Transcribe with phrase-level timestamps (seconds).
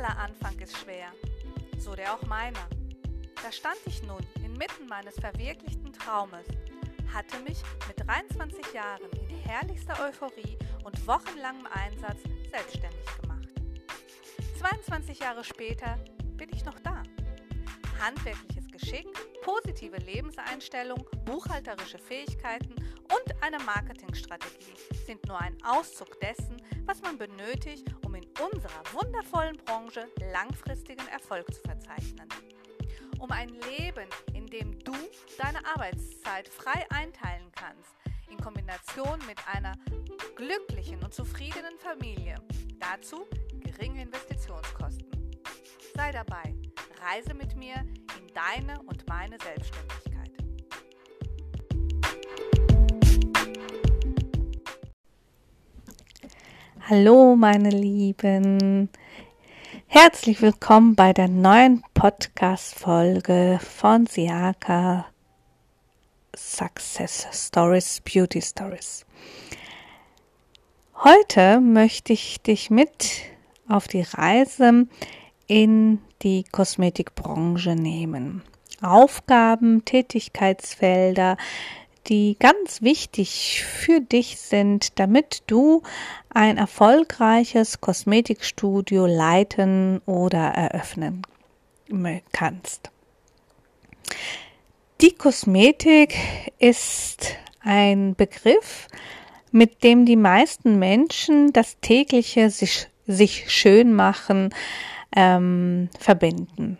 [0.00, 1.12] Aller Anfang ist schwer,
[1.76, 2.66] so der auch meiner.
[3.42, 6.46] Da stand ich nun inmitten meines verwirklichten Traumes,
[7.12, 13.48] hatte mich mit 23 Jahren in herrlichster Euphorie und wochenlangem Einsatz selbstständig gemacht.
[14.58, 15.98] 22 Jahre später
[16.38, 17.02] bin ich noch da.
[18.00, 19.06] Handwerkliches Geschick,
[19.42, 24.72] positive Lebenseinstellung, buchhalterische Fähigkeiten und eine Marketingstrategie
[25.04, 26.56] sind nur ein Auszug dessen,
[26.86, 27.84] was man benötigt,
[28.38, 32.28] unserer wundervollen Branche langfristigen Erfolg zu verzeichnen.
[33.18, 34.92] Um ein Leben, in dem du
[35.38, 37.94] deine Arbeitszeit frei einteilen kannst,
[38.30, 39.74] in Kombination mit einer
[40.36, 42.36] glücklichen und zufriedenen Familie.
[42.78, 43.26] Dazu
[43.60, 45.10] geringe Investitionskosten.
[45.94, 46.54] Sei dabei,
[47.02, 47.74] reise mit mir
[48.18, 50.09] in deine und meine Selbstständigkeit.
[56.90, 58.88] Hallo meine Lieben,
[59.86, 65.06] herzlich willkommen bei der neuen Podcast-Folge von Siaka
[66.34, 69.06] Success Stories, Beauty Stories.
[71.04, 73.22] Heute möchte ich dich mit
[73.68, 74.88] auf die Reise
[75.46, 78.42] in die Kosmetikbranche nehmen.
[78.82, 81.36] Aufgaben, Tätigkeitsfelder,
[82.08, 85.82] die ganz wichtig für dich sind, damit du
[86.28, 91.22] ein erfolgreiches Kosmetikstudio leiten oder eröffnen
[92.32, 92.90] kannst.
[95.00, 96.16] Die Kosmetik
[96.58, 98.88] ist ein Begriff,
[99.50, 104.54] mit dem die meisten Menschen das tägliche sich, sich schön machen
[105.16, 106.78] ähm, verbinden.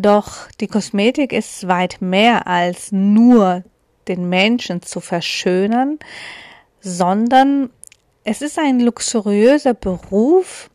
[0.00, 3.64] Doch die Kosmetik ist weit mehr als nur
[4.06, 5.98] den Menschen zu verschönern,
[6.80, 7.70] sondern
[8.22, 10.70] es ist ein luxuriöser Beruf,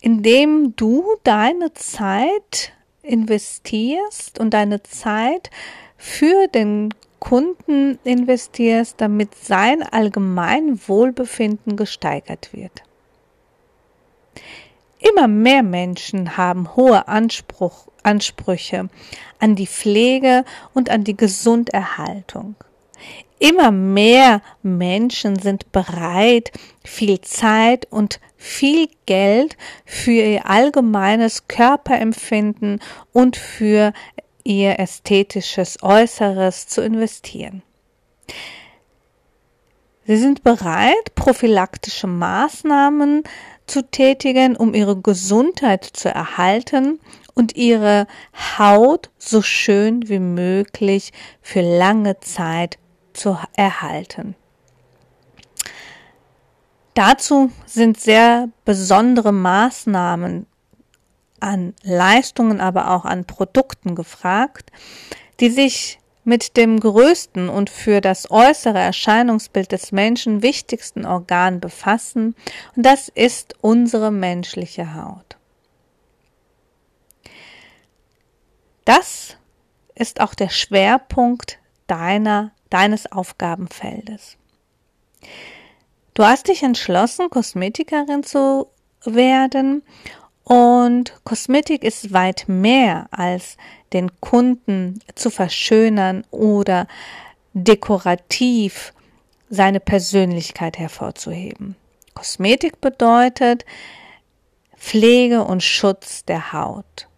[0.00, 5.50] in dem du deine Zeit investierst und deine Zeit
[5.98, 6.88] für den
[7.20, 12.82] Kunden investierst, damit sein allgemein Wohlbefinden gesteigert wird.
[15.08, 18.88] Immer mehr Menschen haben hohe Anspruch, Ansprüche
[19.40, 22.54] an die Pflege und an die Gesunderhaltung.
[23.40, 26.52] Immer mehr Menschen sind bereit,
[26.84, 32.80] viel Zeit und viel Geld für ihr allgemeines Körperempfinden
[33.12, 33.92] und für
[34.44, 37.62] ihr ästhetisches Äußeres zu investieren.
[40.04, 43.24] Sie sind bereit, prophylaktische Maßnahmen
[43.72, 47.00] zu tätigen, um ihre Gesundheit zu erhalten
[47.32, 48.06] und ihre
[48.58, 51.10] Haut so schön wie möglich
[51.40, 52.78] für lange Zeit
[53.14, 54.34] zu erhalten.
[56.92, 60.44] Dazu sind sehr besondere Maßnahmen
[61.40, 64.70] an Leistungen, aber auch an Produkten gefragt,
[65.40, 72.34] die sich mit dem größten und für das äußere Erscheinungsbild des Menschen wichtigsten Organ befassen,
[72.76, 75.36] und das ist unsere menschliche Haut.
[78.84, 79.36] Das
[79.94, 84.38] ist auch der Schwerpunkt deiner deines Aufgabenfeldes.
[86.14, 88.68] Du hast dich entschlossen, Kosmetikerin zu
[89.04, 89.82] werden
[90.44, 93.56] und Kosmetik ist weit mehr als
[93.92, 96.86] den Kunden zu verschönern oder
[97.52, 98.92] dekorativ
[99.50, 101.76] seine Persönlichkeit hervorzuheben.
[102.14, 103.64] Kosmetik bedeutet
[104.76, 107.08] Pflege und Schutz der Haut.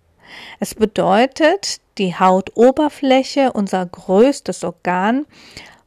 [0.60, 5.26] Es bedeutet, die Hautoberfläche, unser größtes Organ,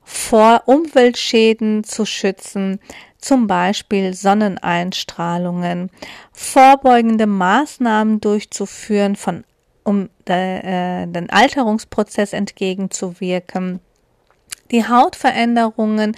[0.04, 2.80] vor Umweltschäden zu schützen,
[3.20, 5.90] zum Beispiel Sonneneinstrahlungen,
[6.32, 9.44] vorbeugende Maßnahmen durchzuführen, von,
[9.84, 13.80] um äh, den Alterungsprozess entgegenzuwirken,
[14.72, 16.16] die Hautveränderungen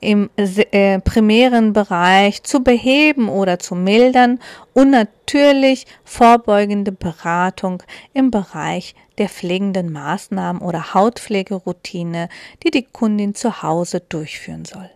[0.00, 4.40] im äh, primären Bereich zu beheben oder zu mildern
[4.72, 7.82] und natürlich vorbeugende Beratung
[8.14, 12.28] im Bereich der pflegenden Maßnahmen oder Hautpflegeroutine,
[12.62, 14.90] die die Kundin zu Hause durchführen soll.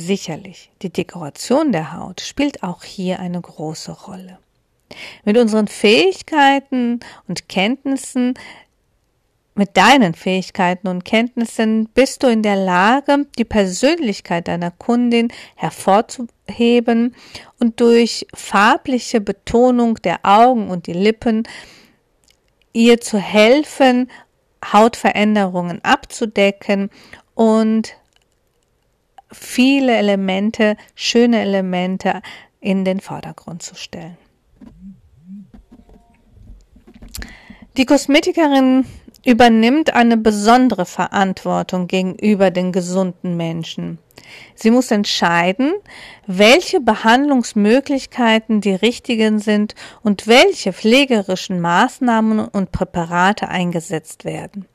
[0.00, 4.38] Sicherlich, die Dekoration der Haut spielt auch hier eine große Rolle.
[5.24, 8.34] Mit unseren Fähigkeiten und Kenntnissen
[9.56, 17.16] mit deinen Fähigkeiten und Kenntnissen bist du in der Lage, die Persönlichkeit deiner Kundin hervorzuheben
[17.58, 21.42] und durch farbliche Betonung der Augen und die Lippen
[22.72, 24.08] ihr zu helfen,
[24.64, 26.88] Hautveränderungen abzudecken
[27.34, 27.97] und
[29.30, 32.22] viele Elemente, schöne Elemente
[32.60, 34.16] in den Vordergrund zu stellen.
[37.76, 38.84] Die Kosmetikerin
[39.24, 43.98] übernimmt eine besondere Verantwortung gegenüber den gesunden Menschen.
[44.54, 45.72] Sie muss entscheiden,
[46.26, 54.66] welche Behandlungsmöglichkeiten die richtigen sind und welche pflegerischen Maßnahmen und Präparate eingesetzt werden.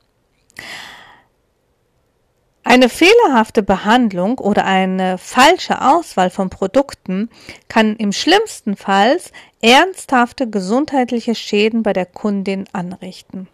[2.65, 7.29] Eine fehlerhafte Behandlung oder eine falsche Auswahl von Produkten
[7.67, 9.19] kann im schlimmsten Fall
[9.61, 13.49] ernsthafte gesundheitliche Schäden bei der Kundin anrichten.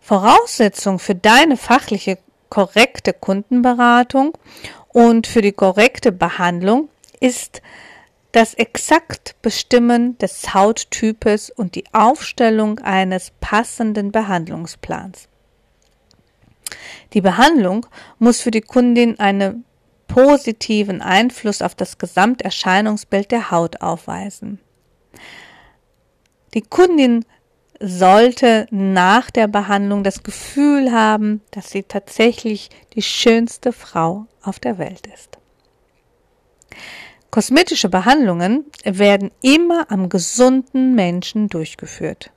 [0.00, 2.18] Voraussetzung für deine fachliche
[2.50, 4.36] korrekte Kundenberatung
[4.88, 6.90] und für die korrekte Behandlung
[7.20, 7.62] ist
[8.32, 15.28] das exakt Bestimmen des Hauttypes und die Aufstellung eines passenden Behandlungsplans.
[17.12, 17.86] Die Behandlung
[18.18, 19.64] muss für die Kundin einen
[20.08, 24.60] positiven Einfluss auf das Gesamterscheinungsbild der Haut aufweisen.
[26.54, 27.24] Die Kundin
[27.80, 34.78] sollte nach der Behandlung das Gefühl haben, dass sie tatsächlich die schönste Frau auf der
[34.78, 35.38] Welt ist.
[37.30, 42.30] Kosmetische Behandlungen werden immer am gesunden Menschen durchgeführt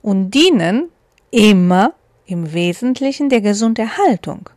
[0.00, 0.88] und dienen
[1.30, 1.92] immer
[2.28, 4.50] im Wesentlichen der Gesunderhaltung.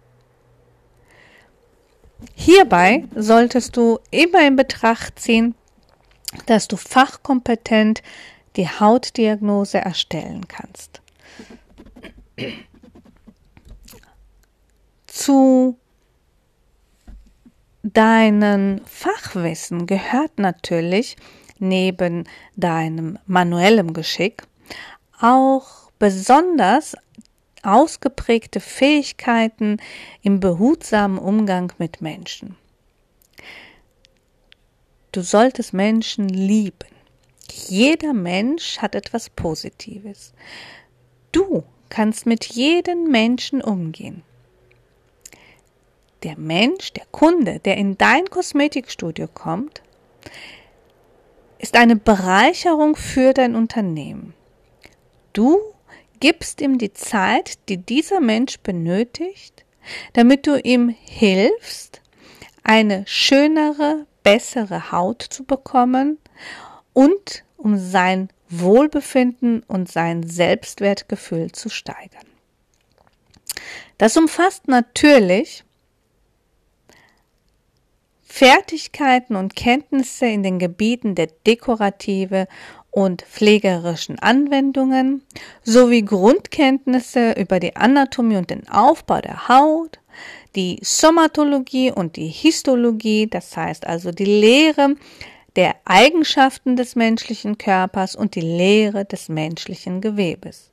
[2.36, 5.56] Hierbei solltest du immer in Betracht ziehen,
[6.46, 8.04] dass du fachkompetent
[8.58, 11.02] die Hautdiagnose erstellen kannst.
[15.08, 15.78] Zu
[17.84, 21.16] deinem Fachwissen gehört natürlich
[21.58, 24.44] neben deinem manuellen Geschick
[25.20, 26.96] auch besonders
[27.64, 29.78] ausgeprägte Fähigkeiten
[30.22, 32.56] im behutsamen Umgang mit Menschen.
[35.12, 36.88] Du solltest Menschen lieben.
[37.68, 40.34] Jeder Mensch hat etwas Positives.
[41.32, 44.24] Du kannst mit jedem Menschen umgehen.
[46.24, 49.82] Der Mensch, der Kunde, der in dein Kosmetikstudio kommt,
[51.58, 54.34] ist eine Bereicherung für dein Unternehmen.
[55.34, 55.60] Du
[56.22, 59.66] gibst ihm die Zeit, die dieser Mensch benötigt,
[60.14, 62.02] damit du ihm hilfst,
[62.64, 66.20] eine schönere, bessere Haut zu bekommen
[66.94, 72.26] und um sein Wohlbefinden und sein Selbstwertgefühl zu steigern.
[73.98, 75.64] Das umfasst natürlich
[78.24, 82.48] Fertigkeiten und Kenntnisse in den Gebieten der dekorative
[82.92, 85.24] und pflegerischen Anwendungen
[85.64, 90.00] sowie Grundkenntnisse über die Anatomie und den Aufbau der Haut,
[90.56, 94.96] die Somatologie und die Histologie, das heißt also die Lehre
[95.56, 100.71] der Eigenschaften des menschlichen Körpers und die Lehre des menschlichen Gewebes.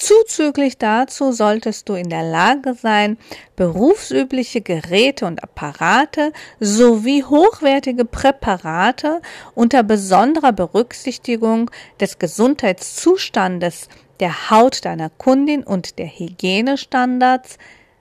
[0.00, 3.18] Zuzüglich dazu solltest du in der Lage sein,
[3.54, 9.20] berufsübliche Geräte und Apparate sowie hochwertige Präparate
[9.54, 11.70] unter besonderer Berücksichtigung
[12.00, 13.88] des Gesundheitszustandes
[14.20, 17.58] der Haut deiner Kundin und der Hygienestandards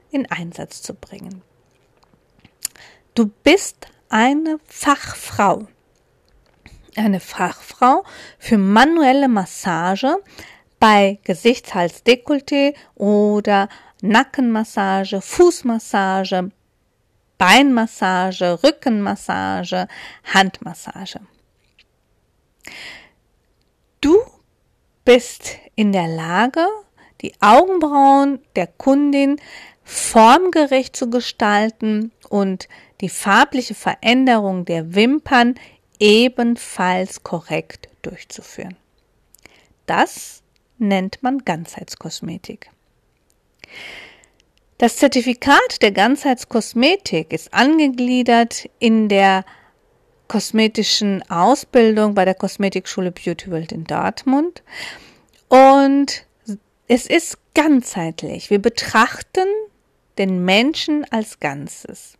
[0.09, 1.41] in Einsatz zu bringen.
[3.13, 5.67] Du bist eine Fachfrau.
[6.95, 8.05] Eine Fachfrau
[8.37, 10.15] für manuelle Massage
[10.79, 13.69] bei Gesichtshalsdekolleté oder
[14.01, 16.51] Nackenmassage, Fußmassage,
[17.37, 19.87] Beinmassage, Rückenmassage,
[20.23, 21.21] Handmassage.
[24.01, 24.19] Du
[25.05, 26.67] bist in der Lage,
[27.21, 29.39] die Augenbrauen der Kundin
[29.83, 32.67] formgerecht zu gestalten und
[33.01, 35.55] die farbliche Veränderung der Wimpern
[35.99, 38.77] ebenfalls korrekt durchzuführen.
[39.85, 40.43] Das
[40.79, 42.69] nennt man Ganzheitskosmetik.
[44.77, 49.43] Das Zertifikat der Ganzheitskosmetik ist angegliedert in der
[50.29, 54.63] kosmetischen Ausbildung bei der Kosmetikschule Beauty World in Dortmund
[55.49, 56.25] und
[56.87, 58.49] es ist ganzheitlich.
[58.49, 59.47] Wir betrachten
[60.17, 62.13] den Menschen als Ganzes.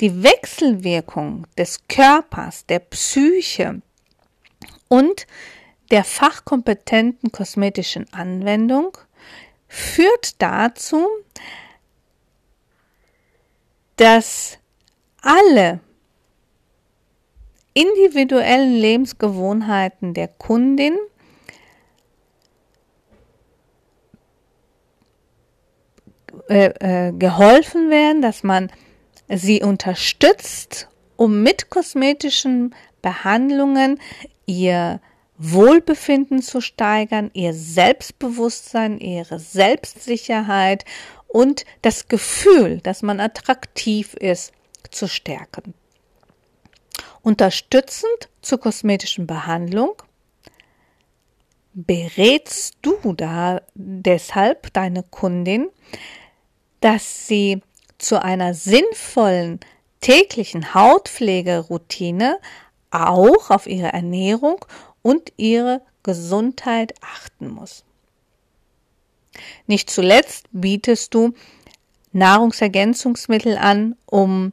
[0.00, 3.80] Die Wechselwirkung des Körpers, der Psyche
[4.94, 5.26] und
[5.90, 8.96] der fachkompetenten kosmetischen Anwendung
[9.66, 11.08] führt dazu,
[13.96, 14.58] dass
[15.20, 15.80] alle
[17.72, 20.96] individuellen Lebensgewohnheiten der Kundin
[26.48, 26.66] äh,
[27.08, 28.70] äh, geholfen werden, dass man
[29.28, 33.98] sie unterstützt, um mit kosmetischen Behandlungen
[34.46, 35.00] ihr
[35.36, 40.84] Wohlbefinden zu steigern, ihr Selbstbewusstsein, ihre Selbstsicherheit
[41.26, 44.52] und das Gefühl, dass man attraktiv ist,
[44.90, 45.74] zu stärken.
[47.22, 49.94] Unterstützend zur kosmetischen Behandlung
[51.72, 55.68] berätst du da deshalb deine Kundin,
[56.80, 57.62] dass sie
[57.98, 59.58] zu einer sinnvollen
[60.00, 62.38] täglichen Hautpflegeroutine
[62.94, 64.64] auch auf ihre Ernährung
[65.02, 67.84] und ihre Gesundheit achten muss.
[69.66, 71.34] Nicht zuletzt bietest du
[72.12, 74.52] Nahrungsergänzungsmittel an, um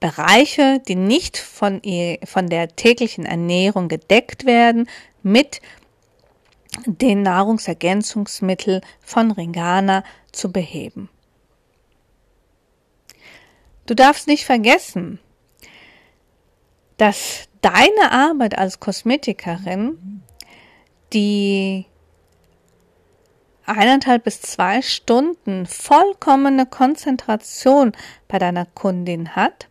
[0.00, 4.88] Bereiche, die nicht von, ihr, von der täglichen Ernährung gedeckt werden,
[5.22, 5.60] mit
[6.84, 11.08] den Nahrungsergänzungsmitteln von Ringana zu beheben.
[13.86, 15.18] Du darfst nicht vergessen,
[16.96, 20.22] dass deine Arbeit als Kosmetikerin,
[21.12, 21.86] die
[23.66, 27.92] eineinhalb bis zwei Stunden vollkommene Konzentration
[28.28, 29.68] bei deiner Kundin hat,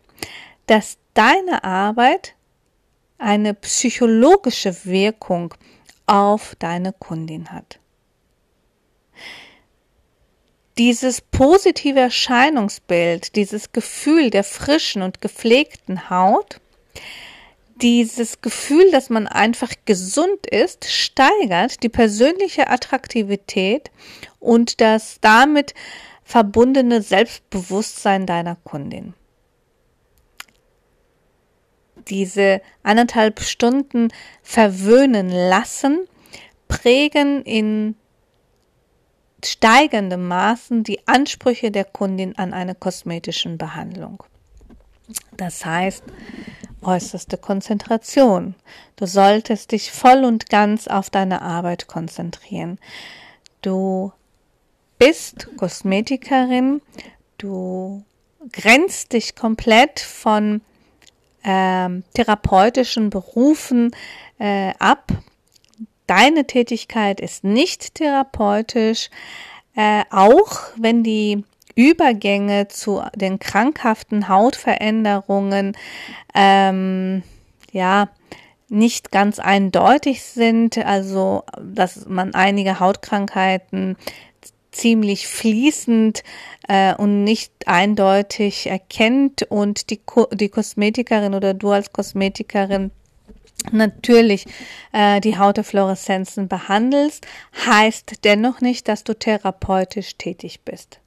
[0.66, 2.34] dass deine Arbeit
[3.18, 5.54] eine psychologische Wirkung
[6.06, 7.78] auf deine Kundin hat.
[10.78, 16.60] Dieses positive Erscheinungsbild, dieses Gefühl der frischen und gepflegten Haut,
[17.82, 23.90] dieses Gefühl, dass man einfach gesund ist, steigert die persönliche Attraktivität
[24.40, 25.74] und das damit
[26.24, 29.14] verbundene Selbstbewusstsein deiner Kundin
[32.08, 34.08] diese anderthalb Stunden
[34.42, 36.06] verwöhnen lassen,
[36.68, 37.96] prägen in
[39.44, 44.22] steigendem Maßen die Ansprüche der Kundin an eine kosmetischen Behandlung.
[45.36, 46.02] Das heißt,
[46.82, 48.54] äußerste Konzentration.
[48.96, 52.78] Du solltest dich voll und ganz auf deine Arbeit konzentrieren.
[53.62, 54.12] Du
[54.98, 56.80] bist Kosmetikerin,
[57.38, 58.04] du
[58.52, 60.60] grenzt dich komplett von
[61.42, 63.94] äh, therapeutischen Berufen
[64.38, 65.12] äh, ab.
[66.06, 69.10] Deine Tätigkeit ist nicht therapeutisch,
[69.74, 71.44] äh, auch wenn die
[71.76, 75.76] Übergänge zu den krankhaften Hautveränderungen
[76.34, 77.22] ähm,
[77.70, 78.08] ja
[78.68, 83.96] nicht ganz eindeutig sind, also dass man einige Hautkrankheiten
[84.72, 86.22] ziemlich fließend
[86.68, 92.90] äh, und nicht eindeutig erkennt und die, Ko die Kosmetikerin oder du als Kosmetikerin
[93.72, 94.46] natürlich
[94.92, 97.26] äh, die Hautefluoreszenzen behandelst,
[97.66, 101.00] heißt dennoch nicht, dass du therapeutisch tätig bist.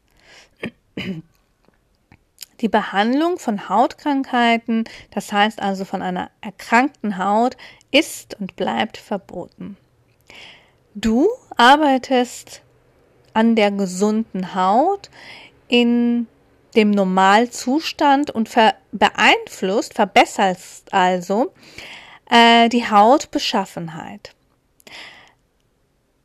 [2.62, 7.56] Die Behandlung von Hautkrankheiten, das heißt also von einer erkrankten Haut,
[7.92, 9.78] ist und bleibt verboten.
[10.94, 12.62] Du arbeitest
[13.34, 15.10] an der gesunden Haut
[15.68, 16.28] in
[16.76, 20.60] dem Normalzustand und ver beeinflusst, verbessert
[20.92, 21.54] also
[22.30, 24.36] äh, die Hautbeschaffenheit.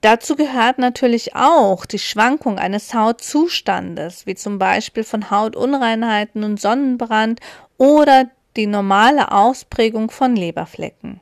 [0.05, 7.41] Dazu gehört natürlich auch die Schwankung eines Hautzustandes, wie zum Beispiel von Hautunreinheiten und Sonnenbrand
[7.79, 11.21] oder die normale Ausprägung von Leberflecken.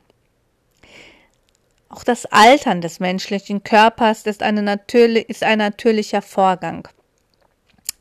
[1.87, 6.85] Auch das Altern des menschlichen Körpers ist, ist ein natürlicher Vorgang.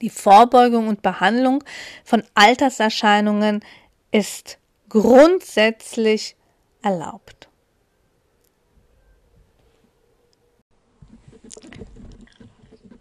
[0.01, 1.62] Die Vorbeugung und Behandlung
[2.03, 3.65] von Alterserscheinungen
[4.11, 4.59] ist
[4.89, 6.35] grundsätzlich
[6.83, 7.49] erlaubt.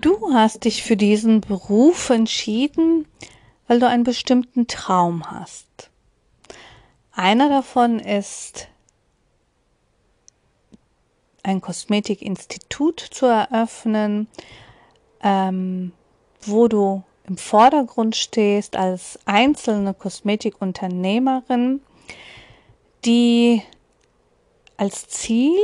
[0.02, 3.08] Du hast dich für diesen Beruf entschieden,
[3.68, 5.92] weil du einen bestimmten Traum hast.
[7.12, 8.68] Einer davon ist
[11.44, 14.28] ein Kosmetikinstitut zu eröffnen,
[15.22, 15.92] ähm,
[16.42, 21.82] wo du im Vordergrund stehst als einzelne Kosmetikunternehmerin,
[23.06, 23.62] die
[24.78, 25.60] als Ziel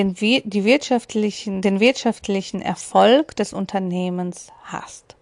[0.00, 5.16] den, die wirtschaftlichen, den wirtschaftlichen Erfolg des Unternehmens hast.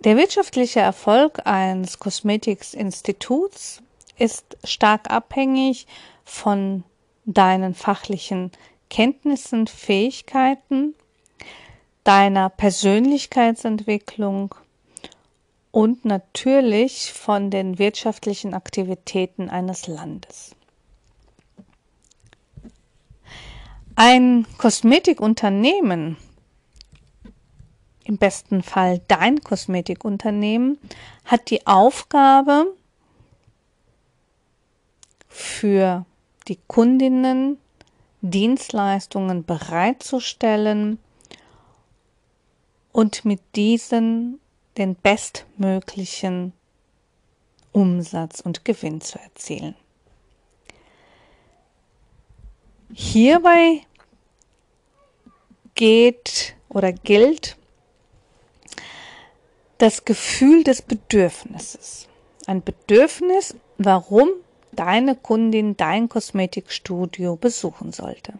[0.00, 3.82] Der wirtschaftliche Erfolg eines Kosmetikinstituts
[4.18, 5.86] ist stark abhängig
[6.24, 6.82] von
[7.24, 8.50] deinen fachlichen
[8.90, 10.96] Kenntnissen, Fähigkeiten,
[12.02, 14.56] deiner Persönlichkeitsentwicklung
[15.72, 20.54] und natürlich von den wirtschaftlichen Aktivitäten eines Landes.
[23.96, 26.16] Ein Kosmetikunternehmen,
[28.04, 30.78] im besten Fall dein Kosmetikunternehmen,
[31.24, 32.66] hat die Aufgabe,
[35.28, 36.04] für
[36.48, 37.58] die Kundinnen
[38.20, 40.98] Dienstleistungen bereitzustellen
[42.92, 44.41] und mit diesen
[44.78, 46.52] den bestmöglichen
[47.72, 49.74] Umsatz und Gewinn zu erzielen.
[52.92, 53.82] Hierbei
[55.74, 57.56] geht oder gilt
[59.78, 62.08] das Gefühl des Bedürfnisses.
[62.46, 64.28] Ein Bedürfnis, warum
[64.72, 68.34] deine Kundin dein Kosmetikstudio besuchen sollte.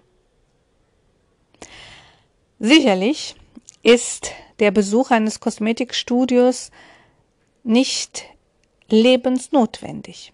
[2.59, 3.35] Sicherlich
[3.83, 4.31] ist
[4.62, 6.71] der Besuch eines Kosmetikstudios
[7.64, 8.26] nicht
[8.88, 10.33] lebensnotwendig.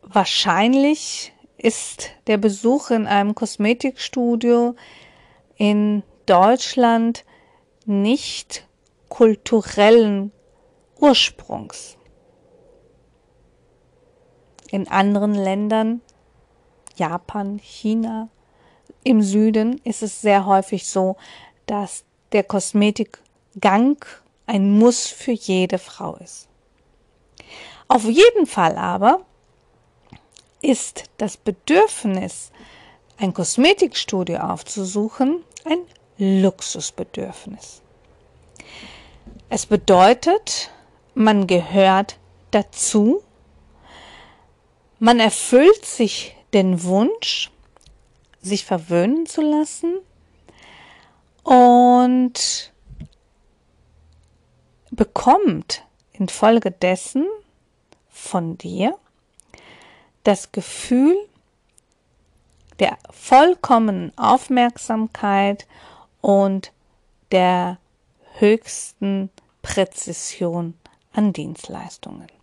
[0.00, 4.74] Wahrscheinlich ist der Besuch in einem Kosmetikstudio
[5.56, 7.26] in Deutschland
[7.84, 8.66] nicht
[9.10, 10.32] kulturellen
[10.98, 11.98] Ursprungs.
[14.70, 16.00] In anderen Ländern,
[16.96, 18.30] Japan, China,
[19.04, 21.16] im Süden ist es sehr häufig so,
[21.66, 24.04] dass der Kosmetikgang
[24.46, 26.48] ein Muss für jede Frau ist.
[27.86, 29.20] Auf jeden Fall aber
[30.60, 32.50] ist das Bedürfnis,
[33.18, 35.78] ein Kosmetikstudio aufzusuchen, ein
[36.42, 37.82] Luxusbedürfnis.
[39.50, 40.70] Es bedeutet,
[41.14, 42.18] man gehört
[42.50, 43.22] dazu,
[44.98, 47.50] man erfüllt sich den Wunsch,
[48.44, 49.94] sich verwöhnen zu lassen
[51.42, 52.72] und
[54.90, 57.26] bekommt infolgedessen
[58.08, 58.96] von dir
[60.22, 61.16] das Gefühl
[62.78, 65.66] der vollkommenen Aufmerksamkeit
[66.20, 66.72] und
[67.32, 67.78] der
[68.38, 69.30] höchsten
[69.62, 70.74] Präzision
[71.12, 72.33] an Dienstleistungen.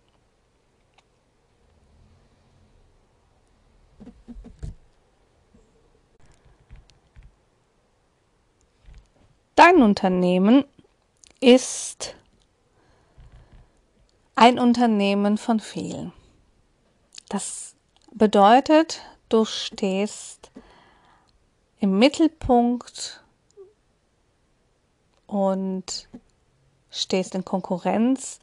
[9.54, 10.64] Dein Unternehmen
[11.40, 12.14] ist
[14.34, 16.12] ein Unternehmen von vielen.
[17.28, 17.74] Das
[18.12, 20.50] bedeutet, du stehst
[21.80, 23.22] im Mittelpunkt
[25.26, 26.08] und
[26.90, 28.38] stehst in Konkurrenz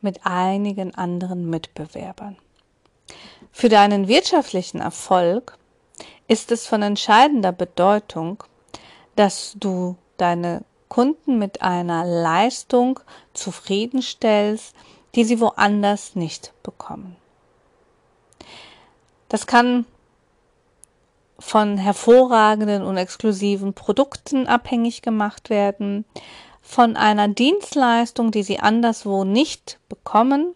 [0.00, 2.36] mit einigen anderen Mitbewerbern.
[3.52, 5.58] Für deinen wirtschaftlichen Erfolg
[6.26, 8.42] ist es von entscheidender Bedeutung,
[9.16, 13.00] dass du deine Kunden mit einer Leistung
[13.32, 14.74] zufriedenstellst,
[15.14, 17.16] die sie woanders nicht bekommen.
[19.28, 19.86] Das kann
[21.38, 26.04] von hervorragenden und exklusiven Produkten abhängig gemacht werden,
[26.60, 30.54] von einer Dienstleistung, die sie anderswo nicht bekommen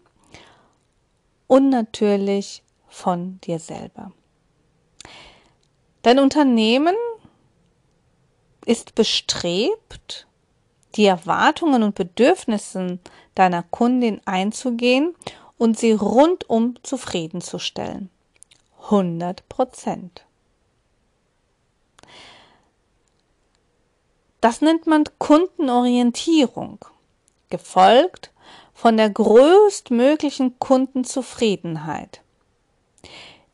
[1.47, 4.11] und natürlich von dir selber.
[6.03, 6.95] Dein Unternehmen
[8.65, 10.27] ist bestrebt,
[10.95, 12.99] die Erwartungen und Bedürfnisse
[13.35, 15.15] deiner Kundin einzugehen
[15.57, 18.09] und sie rundum zufriedenzustellen.
[18.83, 20.25] 100 Prozent.
[24.41, 26.77] Das nennt man Kundenorientierung,
[27.49, 28.31] gefolgt
[28.73, 32.21] von der größtmöglichen Kundenzufriedenheit.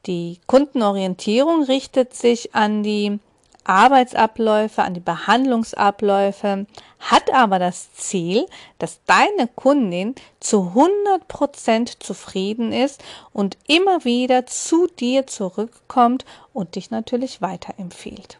[0.06, 3.19] Die Kundenorientierung richtet sich an die
[3.63, 6.65] Arbeitsabläufe, an die Behandlungsabläufe,
[7.00, 8.45] hat aber das Ziel,
[8.80, 16.76] dass deine Kundin zu 100 Prozent zufrieden ist und immer wieder zu dir zurückkommt und
[16.76, 18.39] dich natürlich weiterempfiehlt.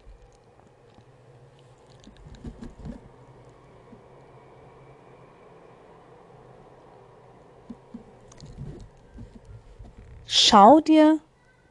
[10.34, 11.20] Schau dir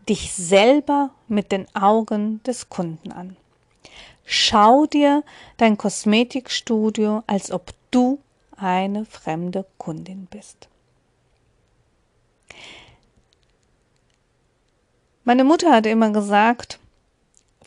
[0.06, 3.36] dich selber mit den Augen des Kunden an.
[4.32, 5.24] Schau dir
[5.56, 8.20] dein Kosmetikstudio, als ob du
[8.56, 10.68] eine fremde Kundin bist.
[15.24, 16.78] Meine Mutter hat immer gesagt,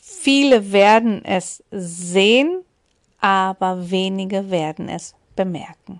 [0.02, 2.64] viele werden es sehen,
[3.20, 6.00] aber wenige werden es bemerken.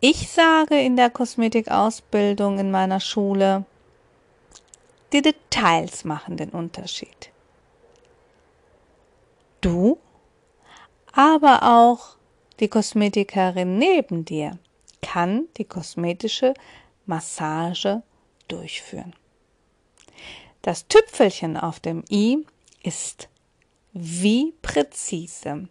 [0.00, 3.66] Ich sage in der Kosmetikausbildung in meiner Schule,
[5.12, 7.31] die Details machen den Unterschied.
[9.62, 9.98] Du,
[11.12, 12.16] aber auch
[12.58, 14.58] die Kosmetikerin neben dir
[15.00, 16.52] kann die kosmetische
[17.06, 18.02] Massage
[18.48, 19.14] durchführen.
[20.62, 22.44] Das Tüpfelchen auf dem i
[22.82, 23.28] ist
[23.92, 25.68] wie präzise,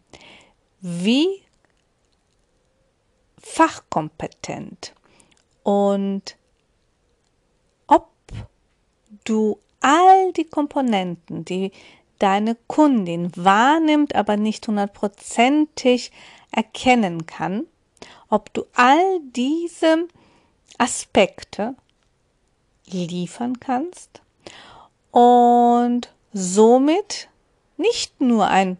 [0.80, 1.28] wie
[3.40, 4.94] fachkompetent
[5.64, 6.38] und
[7.88, 8.10] ob
[9.26, 11.72] du all die Komponenten, die
[12.22, 16.12] deine Kundin wahrnimmt, aber nicht hundertprozentig
[16.52, 17.66] erkennen kann,
[18.30, 20.08] ob du all diese
[20.78, 21.76] Aspekte
[22.88, 24.22] liefern kannst
[25.12, 27.30] und somit
[27.78, 28.78] nicht nur ein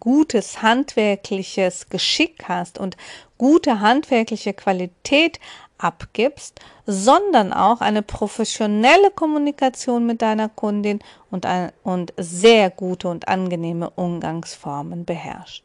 [0.00, 2.96] gutes handwerkliches Geschick hast und
[3.36, 5.38] gute handwerkliche Qualität
[5.78, 10.98] abgibst, sondern auch eine professionelle Kommunikation mit deiner Kundin
[11.30, 15.64] und, ein, und sehr gute und angenehme Umgangsformen beherrscht.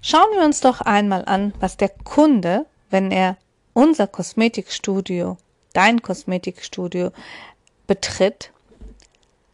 [0.00, 3.38] Schauen wir uns doch einmal an, was der Kunde, wenn er
[3.72, 5.38] unser Kosmetikstudio,
[5.72, 7.10] dein Kosmetikstudio
[7.86, 8.52] betritt,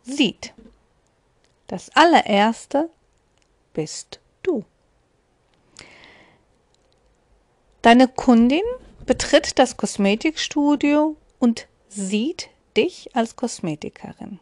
[0.02, 0.52] sieht.
[1.68, 2.90] Das allererste
[3.72, 4.64] bist du.
[7.82, 8.62] Deine Kundin
[9.06, 14.38] betritt das Kosmetikstudio und sieht dich als Kosmetikerin.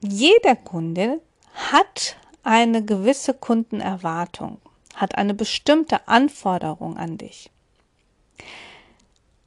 [0.00, 1.20] Jeder Kunde
[1.54, 4.60] hat eine gewisse Kundenerwartung,
[4.94, 7.50] hat eine bestimmte Anforderung an dich.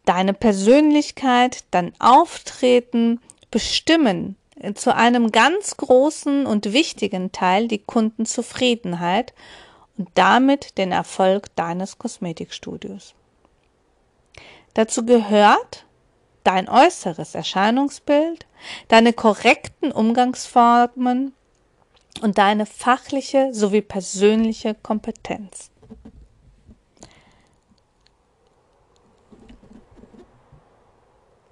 [0.06, 3.21] Deine Persönlichkeit, dein Auftreten
[3.52, 4.38] bestimmen
[4.73, 9.34] zu einem ganz großen und wichtigen Teil die Kundenzufriedenheit
[10.00, 13.14] und damit den Erfolg deines Kosmetikstudios.
[14.74, 15.86] Dazu gehört
[16.46, 18.48] dein äußeres Erscheinungsbild,
[18.88, 21.34] deine korrekten Umgangsformen
[22.22, 25.70] und deine fachliche sowie persönliche Kompetenz.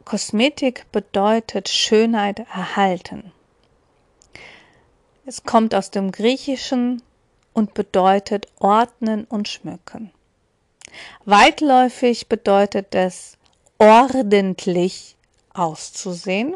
[0.06, 3.34] Kosmetik bedeutet Schönheit erhalten.
[5.26, 7.02] Es kommt aus dem Griechischen
[7.58, 10.12] und bedeutet ordnen und schmücken.
[11.26, 13.36] Weitläufig bedeutet es
[13.80, 15.16] ordentlich
[15.56, 16.56] auszusehen,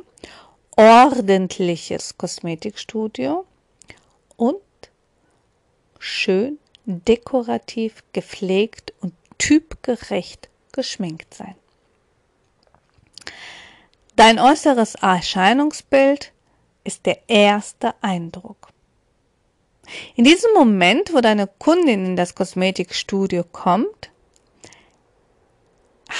[0.78, 3.48] ordentliches Kosmetikstudio
[4.38, 4.62] und
[5.98, 11.56] schön dekorativ gepflegt und typgerecht geschminkt sein.
[14.16, 16.32] Dein äußeres Erscheinungsbild
[16.84, 18.61] ist der erste Eindruck.
[20.16, 24.12] In diesem Moment, wo deine Kundin in das Kosmetikstudio kommt,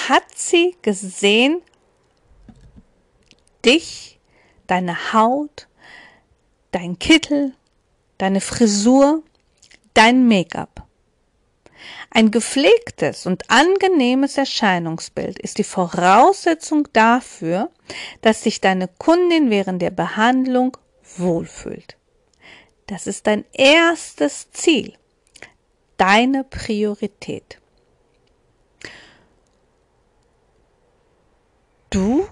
[0.08, 1.62] hat sie gesehen,
[3.64, 4.18] dich,
[4.66, 5.68] deine Haut,
[6.70, 7.54] dein Kittel,
[8.18, 9.22] deine Frisur,
[9.94, 10.86] dein Make-up.
[12.10, 17.70] Ein gepflegtes und angenehmes Erscheinungsbild ist die Voraussetzung dafür,
[18.20, 20.76] dass sich deine Kundin während der Behandlung
[21.16, 21.96] wohlfühlt.
[22.92, 24.92] Das ist dein erstes Ziel,
[25.96, 27.58] deine Priorität.
[31.88, 32.28] Du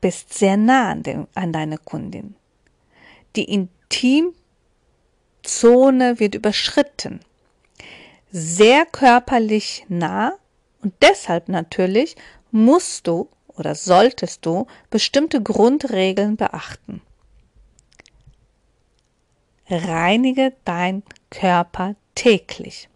[0.00, 2.34] bist sehr nah an, dem, an deine Kundin.
[3.36, 4.34] Die Intimzone
[6.18, 7.20] wird überschritten.
[8.32, 10.32] Sehr körperlich nah
[10.82, 12.16] und deshalb natürlich
[12.50, 17.00] musst du oder solltest du bestimmte Grundregeln beachten.
[19.70, 22.88] Reinige dein Körper täglich.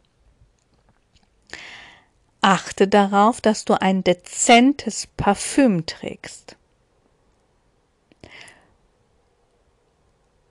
[2.40, 6.56] Achte darauf, dass du ein dezentes Parfüm trägst.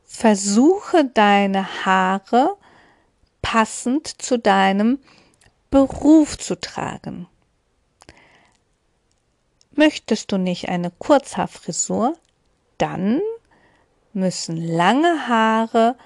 [0.05, 2.55] Versuche deine Haare
[3.41, 4.99] passend zu deinem
[5.69, 7.27] Beruf zu tragen.
[9.71, 12.13] Möchtest du nicht eine Kurzhaarfrisur,
[12.77, 13.21] dann
[14.13, 15.97] müssen lange Haare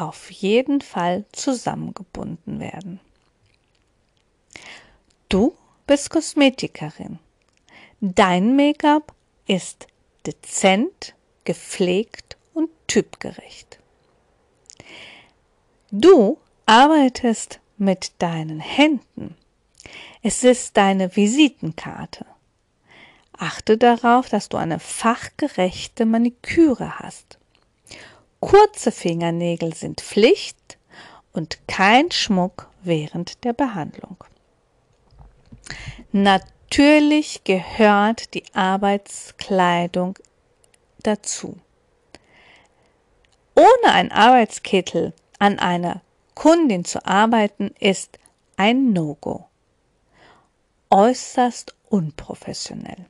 [0.00, 3.00] auf jeden Fall zusammengebunden werden.
[5.28, 5.54] Du
[5.86, 7.18] bist Kosmetikerin.
[8.00, 9.14] Dein Make-up
[9.46, 9.86] ist
[10.26, 13.78] dezent, gepflegt und typgerecht.
[15.90, 19.36] Du arbeitest mit deinen Händen.
[20.22, 22.26] Es ist deine Visitenkarte.
[23.32, 27.39] Achte darauf, dass du eine fachgerechte Maniküre hast.
[28.40, 30.78] Kurze Fingernägel sind Pflicht
[31.32, 34.16] und kein Schmuck während der Behandlung.
[36.12, 40.18] Natürlich gehört die Arbeitskleidung
[41.02, 41.58] dazu.
[43.54, 46.00] Ohne ein Arbeitskittel an einer
[46.34, 48.18] Kundin zu arbeiten ist
[48.56, 49.46] ein No-Go.
[50.88, 53.04] Äußerst unprofessionell.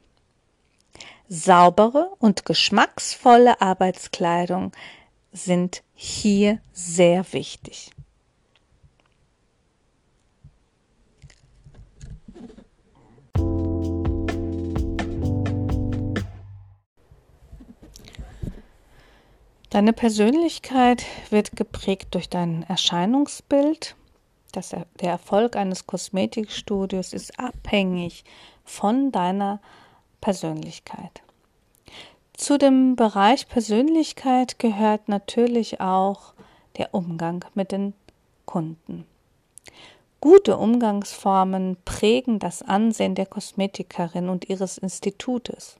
[1.29, 4.73] Saubere und geschmacksvolle Arbeitskleidung
[5.33, 7.91] sind hier sehr wichtig.
[19.71, 23.95] Deine Persönlichkeit wird geprägt durch dein Erscheinungsbild.
[24.51, 28.25] Das, der Erfolg eines Kosmetikstudios ist abhängig
[28.65, 29.61] von deiner
[30.21, 31.23] Persönlichkeit.
[32.41, 36.33] Zu dem Bereich Persönlichkeit gehört natürlich auch
[36.79, 37.93] der Umgang mit den
[38.47, 39.07] Kunden.
[40.23, 45.77] Gute Umgangsformen prägen das Ansehen der Kosmetikerin und ihres Institutes.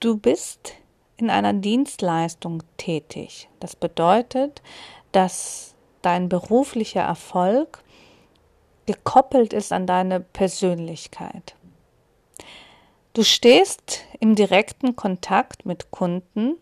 [0.00, 0.74] Du bist
[1.16, 3.48] in einer Dienstleistung tätig.
[3.58, 4.60] Das bedeutet,
[5.12, 7.82] dass dein beruflicher Erfolg
[8.88, 11.54] gekoppelt ist an deine Persönlichkeit.
[13.12, 16.56] Du stehst im direkten Kontakt mit Kunden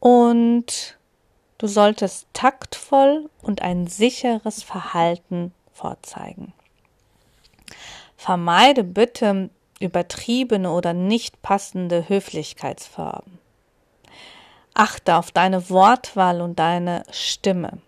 [0.00, 0.98] und
[1.56, 6.52] du solltest taktvoll und ein sicheres Verhalten vorzeigen.
[8.18, 9.48] Vermeide bitte
[9.80, 13.38] übertriebene oder nicht passende Höflichkeitsformen.
[14.74, 17.78] Achte auf deine Wortwahl und deine Stimme.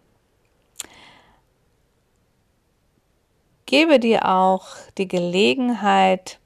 [3.70, 4.66] Gebe dir auch
[4.98, 6.40] die Gelegenheit,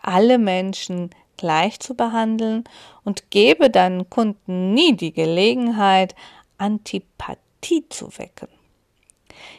[0.00, 2.62] alle Menschen gleich zu behandeln
[3.02, 6.14] und gebe deinen Kunden nie die Gelegenheit,
[6.56, 8.46] Antipathie zu wecken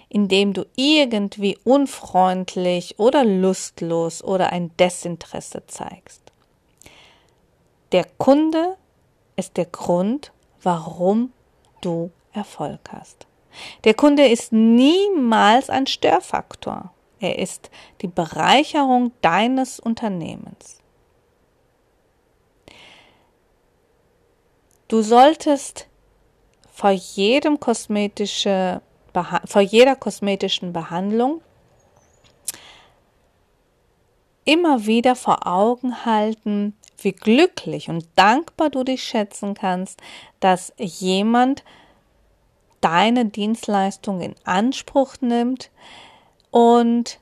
[0.09, 6.21] indem du irgendwie unfreundlich oder lustlos oder ein Desinteresse zeigst.
[7.91, 8.77] Der Kunde
[9.35, 10.31] ist der Grund,
[10.63, 11.33] warum
[11.81, 13.26] du Erfolg hast.
[13.83, 16.91] Der Kunde ist niemals ein Störfaktor.
[17.19, 17.69] Er ist
[18.01, 20.79] die Bereicherung deines Unternehmens.
[24.87, 25.87] Du solltest
[26.71, 28.81] vor jedem kosmetische
[29.45, 31.41] vor jeder kosmetischen Behandlung
[34.45, 40.01] immer wieder vor Augen halten, wie glücklich und dankbar du dich schätzen kannst,
[40.39, 41.63] dass jemand
[42.87, 45.71] deine Dienstleistung in Anspruch nimmt
[46.51, 47.19] und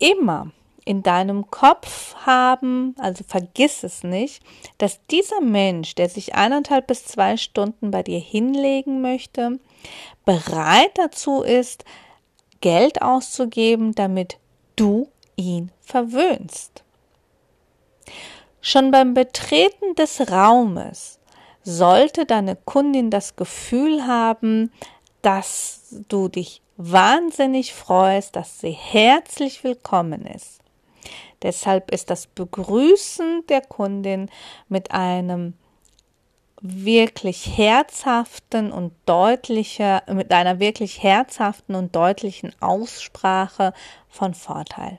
[0.00, 0.50] immer
[0.84, 4.42] in deinem Kopf haben, also vergiss es nicht,
[4.78, 9.60] dass dieser Mensch, der sich eineinhalb bis zwei Stunden bei dir hinlegen möchte,
[10.24, 11.84] bereit dazu ist,
[12.60, 14.38] Geld auszugeben, damit
[14.74, 16.82] du ihn verwöhnst.
[18.60, 21.20] Schon beim Betreten des Raumes
[21.62, 24.72] sollte deine Kundin das Gefühl haben,
[25.24, 30.60] dass du dich wahnsinnig freust, dass sie herzlich willkommen ist.
[31.42, 34.30] Deshalb ist das Begrüßen der Kundin
[34.68, 35.54] mit einem
[36.60, 43.72] wirklich herzhaften und deutlicher, mit einer wirklich herzhaften und deutlichen Aussprache
[44.08, 44.98] von Vorteil.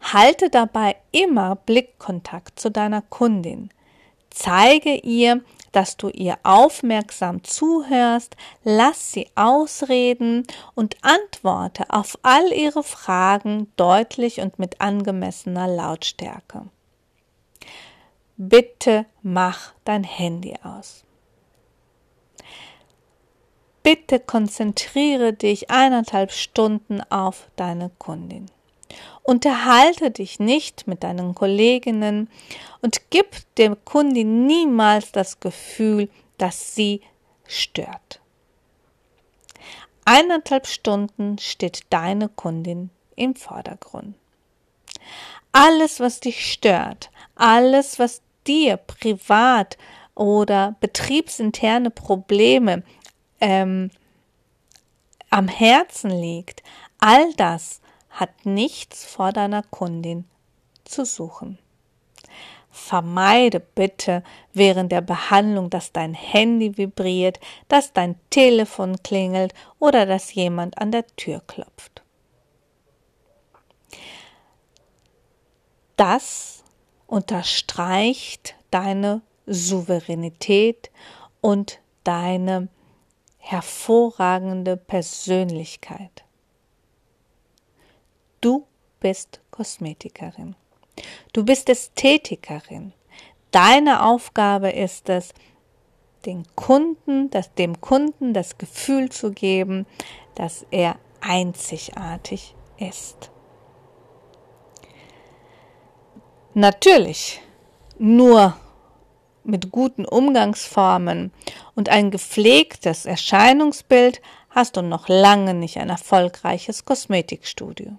[0.00, 3.70] Halte dabei immer Blickkontakt zu deiner Kundin.
[4.30, 5.42] Zeige ihr,
[5.74, 14.40] dass du ihr aufmerksam zuhörst, lass sie ausreden und antworte auf all ihre Fragen deutlich
[14.40, 16.66] und mit angemessener Lautstärke.
[18.36, 21.04] Bitte mach dein Handy aus.
[23.82, 28.46] Bitte konzentriere dich eineinhalb Stunden auf deine Kundin.
[29.26, 32.28] Unterhalte dich nicht mit deinen Kolleginnen
[32.82, 37.00] und gib der Kundin niemals das Gefühl, dass sie
[37.46, 38.20] stört.
[40.04, 44.14] Eineinhalb Stunden steht deine Kundin im Vordergrund.
[45.52, 49.78] Alles, was dich stört, alles, was dir privat
[50.14, 52.82] oder betriebsinterne Probleme
[53.40, 53.90] ähm,
[55.30, 56.62] am Herzen liegt,
[56.98, 57.80] all das
[58.14, 60.24] hat nichts vor deiner Kundin
[60.84, 61.58] zu suchen.
[62.70, 70.34] Vermeide bitte während der Behandlung, dass dein Handy vibriert, dass dein Telefon klingelt oder dass
[70.34, 72.02] jemand an der Tür klopft.
[75.96, 76.64] Das
[77.06, 80.90] unterstreicht deine Souveränität
[81.40, 82.68] und deine
[83.38, 86.23] hervorragende Persönlichkeit.
[88.44, 88.66] Du
[89.00, 90.54] bist Kosmetikerin.
[91.32, 92.92] Du bist Ästhetikerin.
[93.52, 95.32] Deine Aufgabe ist es,
[96.26, 99.86] den Kunden, das, dem Kunden das Gefühl zu geben,
[100.34, 103.30] dass er einzigartig ist.
[106.52, 107.40] Natürlich,
[107.98, 108.58] nur
[109.42, 111.32] mit guten Umgangsformen
[111.74, 117.96] und ein gepflegtes Erscheinungsbild hast du noch lange nicht ein erfolgreiches Kosmetikstudio.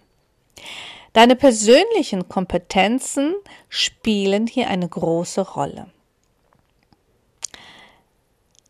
[1.13, 3.35] Deine persönlichen Kompetenzen
[3.69, 5.87] spielen hier eine große Rolle.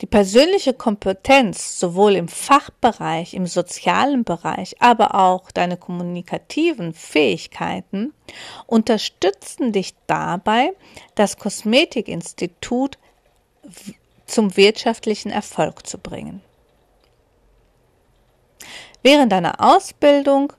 [0.01, 8.13] Die persönliche Kompetenz sowohl im Fachbereich, im sozialen Bereich, aber auch deine kommunikativen Fähigkeiten
[8.67, 10.73] unterstützen dich dabei,
[11.15, 12.97] das Kosmetikinstitut
[14.25, 16.41] zum wirtschaftlichen Erfolg zu bringen.
[19.01, 20.51] Während deiner Ausbildung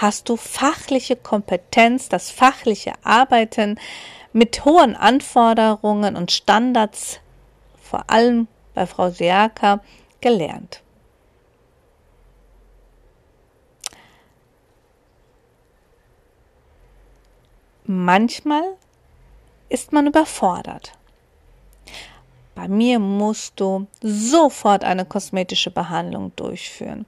[0.00, 3.78] hast du fachliche Kompetenz, das fachliche Arbeiten
[4.32, 7.20] mit hohen Anforderungen und Standards
[7.90, 9.80] vor allem bei Frau Seaka,
[10.20, 10.82] gelernt.
[17.84, 18.62] Manchmal
[19.68, 20.92] ist man überfordert.
[22.54, 27.06] Bei mir musst du sofort eine kosmetische Behandlung durchführen.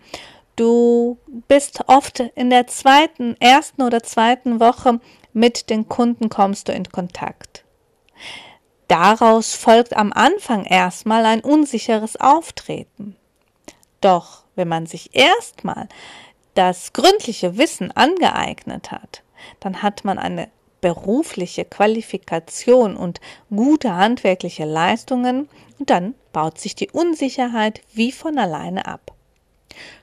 [0.57, 5.01] Du bist oft in der zweiten, ersten oder zweiten Woche
[5.33, 7.65] mit den Kunden kommst du in Kontakt.
[8.89, 13.17] Daraus folgt am Anfang erstmal ein unsicheres Auftreten.
[14.03, 15.89] Doch wenn man sich erstmal
[16.55, 19.23] das gründliche Wissen angeeignet hat,
[19.61, 20.51] dann hat man eine
[20.83, 28.85] berufliche Qualifikation und gute handwerkliche Leistungen und dann baut sich die Unsicherheit wie von alleine
[28.87, 29.15] ab.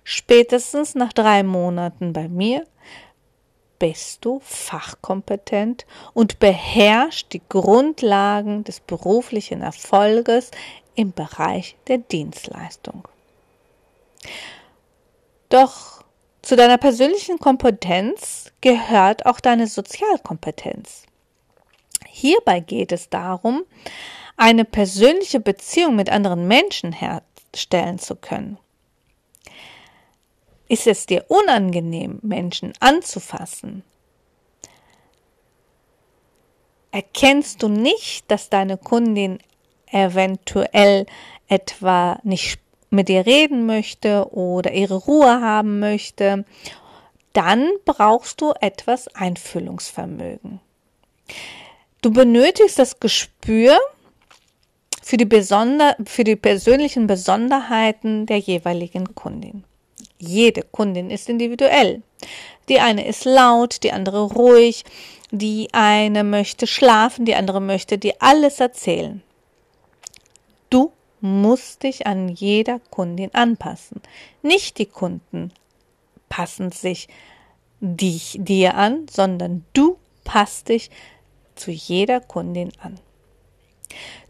[0.03, 2.65] Spätestens nach drei Monaten bei mir
[3.79, 10.51] bist du fachkompetent und beherrschst die Grundlagen des beruflichen Erfolges
[10.95, 13.07] im Bereich der Dienstleistung.
[15.47, 16.03] Doch
[16.41, 21.03] zu deiner persönlichen Kompetenz gehört auch deine Sozialkompetenz.
[22.07, 23.63] Hierbei geht es darum,
[24.35, 28.57] eine persönliche Beziehung mit anderen Menschen herstellen zu können.
[30.69, 33.83] Ist es dir unangenehm, Menschen anzufassen?
[36.91, 39.39] Erkennst du nicht, dass deine Kundin
[39.91, 41.07] eventuell
[41.47, 42.59] etwa nicht
[42.91, 46.45] mit dir reden möchte oder ihre Ruhe haben möchte,
[47.33, 50.59] dann brauchst du etwas Einfühlungsvermögen.
[52.01, 53.79] Du benötigst das Gespür
[55.01, 59.63] für die, besonder, für die persönlichen Besonderheiten der jeweiligen Kundin.
[60.19, 62.03] Jede Kundin ist individuell.
[62.67, 64.83] Die eine ist laut, die andere ruhig,
[65.31, 69.23] die eine möchte schlafen, die andere möchte dir alles erzählen.
[70.69, 74.01] Du musst dich an jeder Kundin anpassen.
[74.41, 75.51] Nicht die Kunden
[76.27, 77.07] passen sich
[77.79, 80.89] dich, dir an, sondern du passt dich
[81.55, 82.99] zu jeder Kundin an.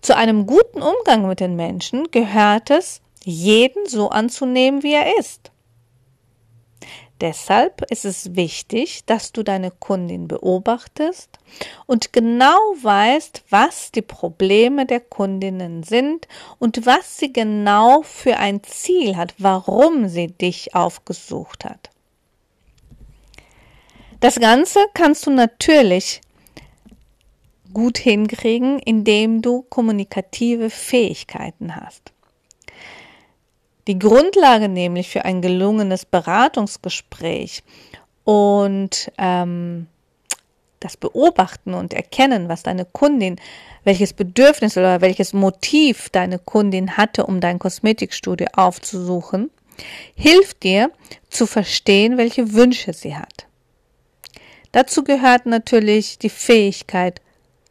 [0.02, 5.52] Zu einem guten Umgang mit den Menschen gehört es, jeden so anzunehmen, wie er ist.
[7.22, 11.30] Deshalb ist es wichtig, dass du deine Kundin beobachtest
[11.86, 16.30] und genau weißt, was die Probleme der Kundinnen sind
[16.60, 21.90] und was sie genau für ein Ziel hat, warum sie dich aufgesucht hat.
[24.22, 26.22] Das Ganze kannst du natürlich
[27.74, 32.14] gut hinkriegen, indem du kommunikative Fähigkeiten hast.
[33.90, 37.64] Die Grundlage nämlich für ein gelungenes Beratungsgespräch
[38.24, 39.88] und ähm,
[40.80, 43.38] das Beobachten und Erkennen, was deine Kundin,
[43.86, 49.50] welches Bedürfnis oder welches Motiv deine Kundin hatte, um dein Kosmetikstudio aufzusuchen,
[50.14, 50.92] hilft dir
[51.32, 53.48] zu verstehen, welche Wünsche sie hat.
[54.72, 57.22] Dazu gehört natürlich die Fähigkeit,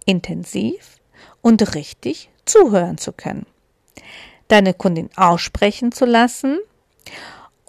[0.04, 0.98] intensiv
[1.42, 3.46] und richtig zuhören zu können
[4.48, 6.58] deine Kundin aussprechen zu lassen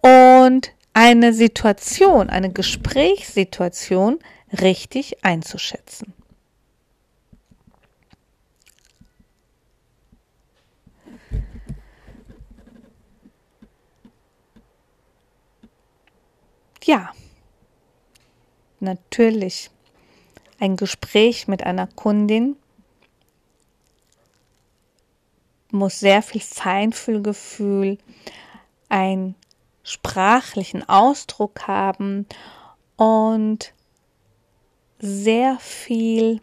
[0.02, 4.20] und eine Situation, eine Gesprächssituation
[4.62, 6.14] richtig einzuschätzen.
[16.84, 17.12] Ja,
[18.80, 19.70] natürlich
[20.60, 22.56] ein Gespräch mit einer Kundin
[25.80, 27.98] muss sehr viel Feinfühlgefühl,
[28.90, 29.36] einen
[29.84, 32.28] sprachlichen Ausdruck haben
[32.98, 33.74] und
[35.00, 36.42] sehr viel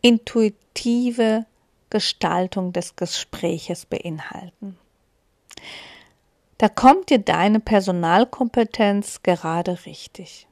[0.00, 1.44] intuitive
[1.90, 4.78] Gestaltung des Gespräches beinhalten.
[6.58, 10.46] Da kommt dir deine Personalkompetenz gerade richtig.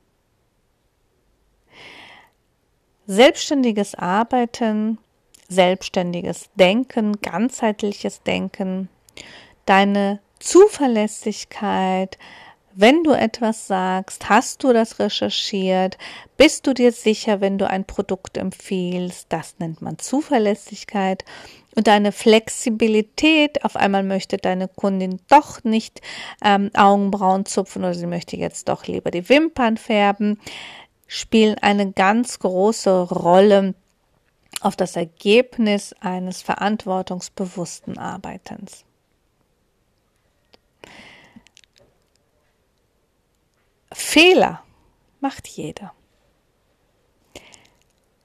[3.07, 4.99] Selbstständiges Arbeiten,
[5.49, 8.89] selbstständiges Denken, ganzheitliches Denken,
[9.65, 12.19] deine Zuverlässigkeit,
[12.79, 15.97] wenn du etwas sagst, hast du das recherchiert?
[16.37, 19.27] Bist du dir sicher, wenn du ein Produkt empfiehlst?
[19.31, 21.25] Das nennt man Zuverlässigkeit.
[21.75, 26.03] Und deine Flexibilität, auf einmal möchte deine Kundin doch nicht
[26.45, 30.39] ähm, Augenbrauen zupfen oder sie möchte jetzt doch lieber die Wimpern färben,
[31.07, 33.75] spielen eine ganz große Rolle
[34.61, 38.85] auf das Ergebnis eines verantwortungsbewussten Arbeitens.
[43.93, 44.63] Fehler
[45.21, 45.93] macht jeder.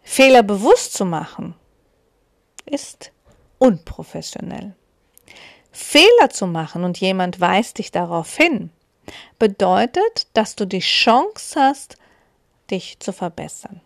[0.04, 1.56] Fehler bewusst zu machen
[2.66, 3.12] ist
[3.60, 4.76] unprofessionell.
[5.72, 8.72] Fehler zu machen und jemand weist dich darauf hin,
[9.40, 11.98] bedeutet, dass du die Chance hast,
[12.70, 13.82] dich zu verbessern.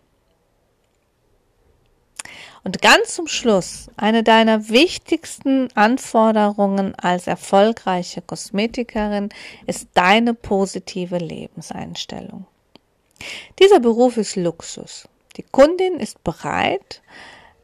[2.65, 9.29] Und ganz zum Schluss, eine deiner wichtigsten Anforderungen als erfolgreiche Kosmetikerin
[9.67, 12.47] ist deine positive Lebenseinstellung.
[13.59, 15.07] Dieser Beruf ist Luxus.
[15.37, 17.03] Die Kundin ist bereit,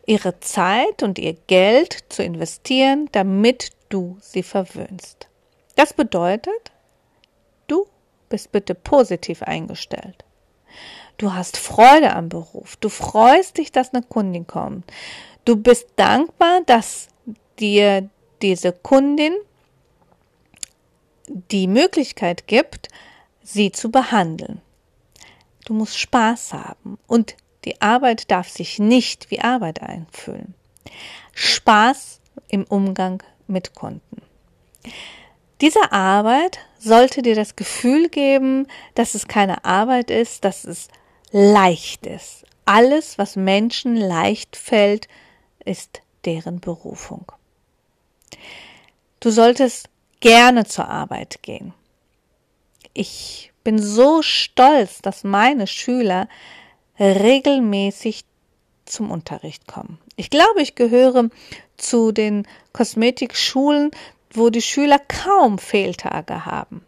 [0.06, 5.30] ihre Zeit und ihr Geld zu investieren, damit du sie verwöhnst.
[5.76, 6.72] Das bedeutet,
[7.66, 7.88] du
[8.30, 10.26] bist bitte positiv eingestellt.
[11.22, 12.78] Du hast Freude am Beruf.
[12.78, 14.92] Du freust dich, dass eine Kundin kommt.
[15.46, 17.10] Du bist dankbar, dass
[17.60, 18.10] dir
[18.42, 19.36] diese Kundin
[21.28, 22.88] die Möglichkeit gibt,
[23.44, 24.62] sie zu behandeln.
[25.66, 30.56] Du musst Spaß haben und die Arbeit darf sich nicht wie Arbeit einfühlen.
[31.34, 34.24] Spaß im Umgang mit Kunden.
[35.62, 38.66] Diese Arbeit sollte dir das Gefühl geben,
[38.96, 40.88] dass es keine Arbeit ist, dass es
[41.32, 42.46] leicht ist.
[42.66, 45.08] Alles, was Menschen leicht fällt,
[45.66, 47.32] ist deren Berufung.
[49.20, 51.74] Du solltest gerne zur Arbeit gehen.
[52.94, 56.28] Ich bin so stolz, dass meine Schüler
[57.00, 58.26] regelmäßig
[58.86, 60.00] zum Unterricht kommen.
[60.16, 61.30] Ich glaube, ich gehöre
[61.78, 63.92] zu den Kosmetikschulen,
[64.34, 66.86] wo die Schüler kaum Fehltage haben.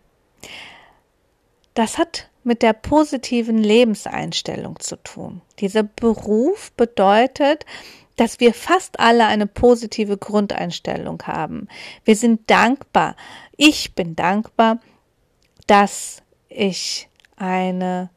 [1.73, 5.41] Das hat mit der positiven Lebenseinstellung zu tun.
[5.59, 7.65] Dieser Beruf bedeutet,
[8.15, 11.67] dass wir fast alle eine positive Grundeinstellung haben.
[12.03, 13.15] Wir sind dankbar.
[13.57, 14.79] Ich bin dankbar,
[15.67, 18.09] dass ich eine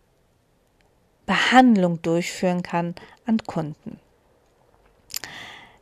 [1.25, 2.95] Behandlung durchführen kann
[3.27, 3.99] an Kunden.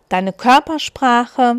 [0.09, 1.57] Deine Körpersprache,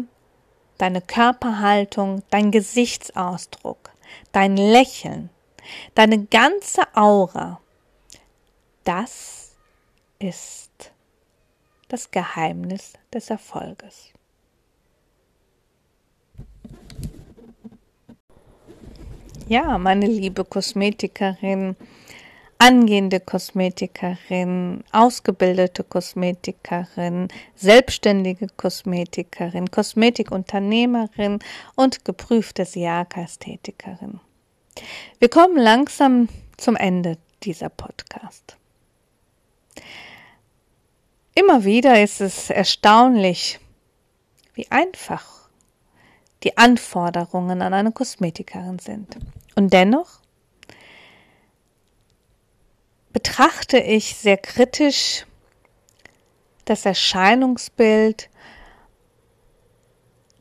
[0.78, 3.92] deine Körperhaltung, dein Gesichtsausdruck,
[4.32, 5.30] dein Lächeln,
[5.94, 7.60] deine ganze Aura,
[8.84, 9.56] das
[10.20, 10.92] ist
[11.88, 14.12] das Geheimnis des Erfolges.
[19.48, 21.76] Ja, meine liebe Kosmetikerin,
[22.58, 31.40] angehende Kosmetikerin, ausgebildete Kosmetikerin, selbstständige Kosmetikerin, Kosmetikunternehmerin
[31.76, 34.20] und geprüfte Siaka-Ästhetikerin.
[35.20, 38.58] Wir kommen langsam zum Ende dieser Podcast.
[41.34, 43.60] Immer wieder ist es erstaunlich,
[44.54, 45.50] wie einfach
[46.44, 49.18] die Anforderungen an eine Kosmetikerin sind.
[49.56, 50.22] Und dennoch
[53.12, 55.26] betrachte ich sehr kritisch
[56.66, 58.30] das Erscheinungsbild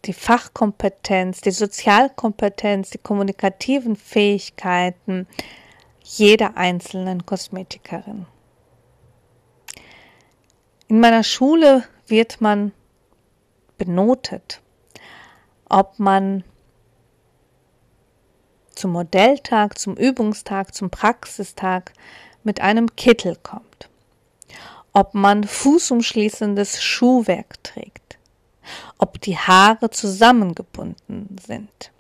[0.07, 5.27] die Fachkompetenz, die Sozialkompetenz, die kommunikativen Fähigkeiten
[6.03, 8.27] jeder einzelnen Kosmetikerin.
[10.89, 12.73] In meiner Schule wird man
[13.79, 14.61] benotet,
[15.69, 16.45] ob man
[18.75, 21.93] zum Modelltag, zum Übungstag, zum Praxistag
[22.43, 23.89] mit einem Kittel kommt,
[24.93, 28.04] ob man fußumschließendes Schuhwerk trägt,
[29.05, 31.93] ob die Haare zusammengebunden sind,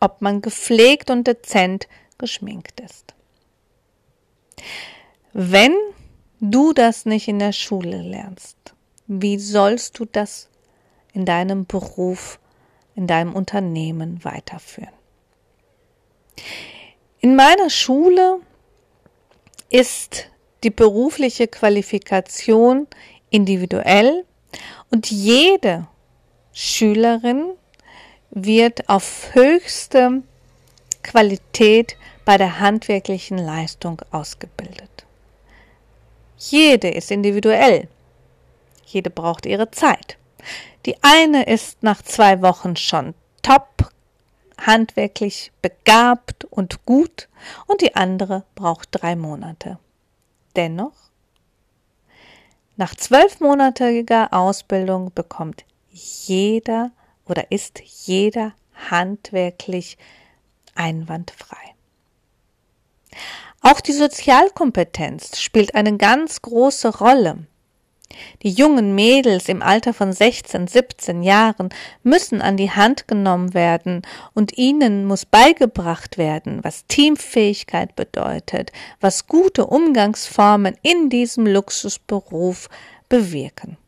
[0.00, 1.86] ob man gepflegt und dezent
[2.18, 3.14] geschminkt ist.
[5.32, 5.72] Wenn
[6.40, 8.56] du das nicht in der Schule lernst,
[9.06, 10.48] wie sollst du das
[11.12, 12.40] in deinem Beruf,
[12.96, 14.98] in deinem Unternehmen weiterführen?
[17.20, 18.40] In meiner Schule
[19.70, 20.28] ist
[20.64, 22.88] die berufliche Qualifikation
[23.30, 24.24] individuell
[24.90, 25.86] und jede
[26.52, 27.52] Schülerin
[28.30, 30.22] wird auf höchste
[31.02, 35.06] Qualität bei der handwerklichen Leistung ausgebildet.
[36.38, 37.88] Jede ist individuell.
[38.84, 40.18] Jede braucht ihre Zeit.
[40.86, 43.90] Die eine ist nach zwei Wochen schon top,
[44.58, 47.28] handwerklich begabt und gut
[47.66, 49.78] und die andere braucht drei Monate.
[50.56, 50.92] Dennoch,
[52.76, 56.90] nach zwölfmonatiger Ausbildung bekommt jeder
[57.26, 58.54] oder ist jeder
[58.90, 59.98] handwerklich
[60.74, 61.56] einwandfrei.
[63.60, 67.46] Auch die Sozialkompetenz spielt eine ganz große Rolle.
[68.42, 71.70] Die jungen Mädels im Alter von 16, 17 Jahren
[72.02, 74.02] müssen an die Hand genommen werden
[74.34, 82.68] und ihnen muss beigebracht werden, was Teamfähigkeit bedeutet, was gute Umgangsformen in diesem Luxusberuf
[83.08, 83.78] bewirken.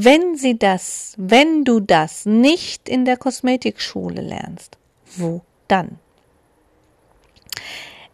[0.00, 4.78] Wenn sie das, wenn du das nicht in der Kosmetikschule lernst,
[5.16, 5.98] wo dann?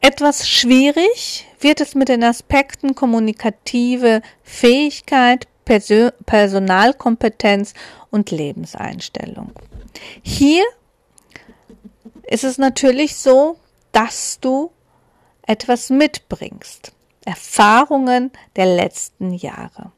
[0.01, 7.75] Etwas schwierig wird es mit den Aspekten kommunikative Fähigkeit, Persön Personalkompetenz
[8.11, 9.53] und Lebenseinstellung.
[10.23, 10.65] Hier
[12.23, 13.59] ist es natürlich so,
[13.93, 14.71] dass du
[15.43, 16.93] etwas mitbringst.
[17.27, 19.93] Erfahrungen der letzten Jahre.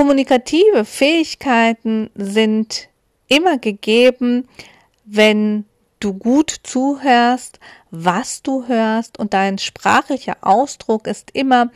[0.00, 2.88] Kommunikative Fähigkeiten sind
[3.28, 4.48] immer gegeben,
[5.04, 5.66] wenn
[6.00, 11.70] du gut zuhörst, was du hörst und dein sprachlicher Ausdruck ist immer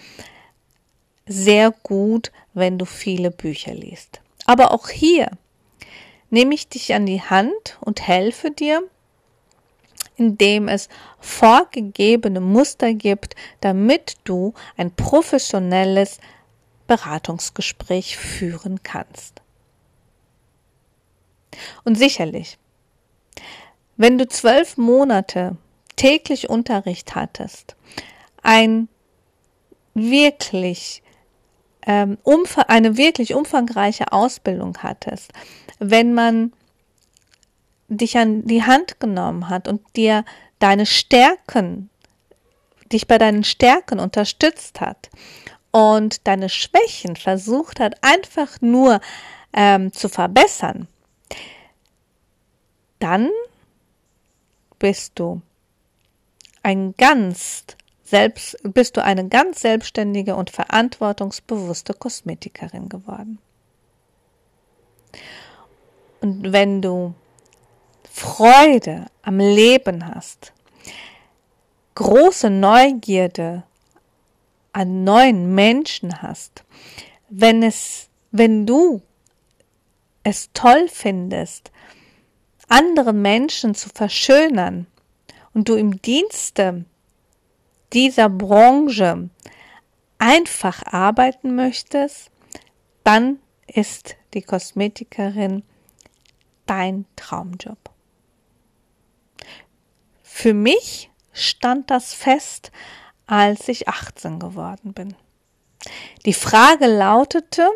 [1.27, 4.23] sehr gut, wenn du viele Bücher liest.
[4.47, 5.29] Aber auch hier
[6.31, 8.83] nehme ich dich an die Hand und helfe dir,
[10.17, 10.89] indem es
[11.21, 16.21] vorgegebene Muster gibt, damit du ein professionelles
[16.87, 19.43] Beratungsgespräch führen kannst.
[21.85, 22.59] Und sicherlich
[23.97, 25.57] wenn du zwölf Monate
[25.97, 27.77] täglich Unterricht hattest,
[28.43, 28.89] ein
[29.95, 31.03] wirklich
[31.87, 32.19] ähm,
[32.67, 35.33] eine wirklich umfangreiche Ausbildung hattest,
[35.79, 36.53] wenn man
[37.89, 40.25] dich an die Hand genommen hat und dir
[40.59, 41.91] deine Stärken,
[42.91, 45.11] dich bei deinen Stärken unterstützt hat
[45.75, 49.01] und deine Schwächen versucht hat, einfach nur
[49.53, 50.87] ähm, zu verbessern,
[53.01, 53.29] dann
[54.79, 55.43] bist du
[56.63, 57.65] ein ganz
[58.05, 63.41] selbst, bist du eine ganz selbstständige und verantwortungsbewusste Kosmetikerin geworden.
[66.21, 67.15] Und wenn du
[68.09, 70.53] Freude am Leben hast,
[71.97, 73.65] große Neugierde
[74.75, 76.65] an neuen Menschen hast,
[77.31, 79.03] wenn es, wenn du
[80.25, 81.71] es toll findest,
[82.69, 84.87] andere Menschen zu verschönern
[85.53, 86.85] und du im Dienste
[87.93, 89.31] dieser Branche
[90.19, 92.31] einfach arbeiten möchtest,
[93.05, 95.63] dann ist die Kosmetikerin
[96.67, 97.79] dein Traumjob.
[100.23, 102.73] Für mich stand das fest,
[103.27, 105.15] als ich 18 geworden bin.
[106.25, 107.69] Die Frage lautete,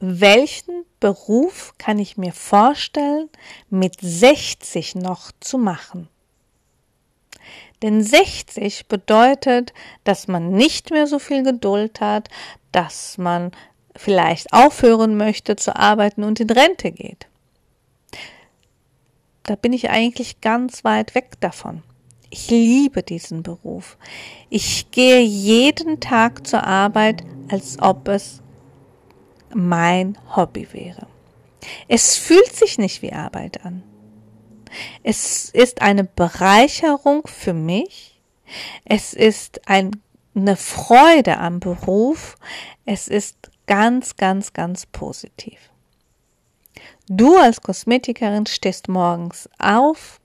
[0.00, 3.28] welchen Beruf kann ich mir vorstellen,
[3.68, 6.08] mit 60 noch zu machen?
[7.82, 9.72] Denn 60 bedeutet,
[10.04, 12.28] dass man nicht mehr so viel Geduld hat,
[12.72, 13.52] dass man
[13.94, 17.26] vielleicht aufhören möchte zu arbeiten und in Rente geht.
[19.44, 21.82] Da bin ich eigentlich ganz weit weg davon.
[22.30, 23.96] Ich liebe diesen Beruf.
[24.50, 28.42] Ich gehe jeden Tag zur Arbeit, als ob es
[29.54, 31.06] mein Hobby wäre.
[31.88, 33.82] Es fühlt sich nicht wie Arbeit an.
[35.02, 38.20] Es ist eine Bereicherung für mich.
[38.84, 39.92] Es ist ein,
[40.34, 42.36] eine Freude am Beruf.
[42.84, 45.58] Es ist ganz, ganz, ganz positiv.
[47.08, 50.20] Du als Kosmetikerin stehst morgens auf